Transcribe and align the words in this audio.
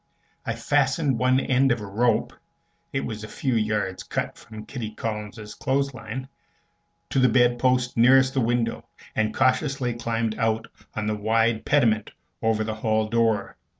I 0.47 0.55
fastened 0.55 1.19
one 1.19 1.39
end 1.39 1.71
of 1.71 1.79
a 1.79 1.85
rope 1.85 2.33
(it 2.91 3.01
was 3.05 3.23
a 3.23 3.27
few 3.27 3.53
yards 3.53 4.01
cut 4.01 4.35
from 4.35 4.65
Kitty 4.65 4.95
Collins's 4.95 5.53
clothes 5.53 5.93
line) 5.93 6.27
to 7.11 7.19
the 7.19 7.29
bedpost 7.29 7.95
nearest 7.95 8.33
the 8.33 8.41
window, 8.41 8.87
and 9.15 9.31
cautiously 9.31 9.93
climbed 9.93 10.39
out 10.39 10.65
on 10.95 11.05
the 11.05 11.15
wide 11.15 11.65
pediment 11.65 12.09
over 12.41 12.63
the 12.63 12.73
hall 12.73 13.09
door. 13.09 13.57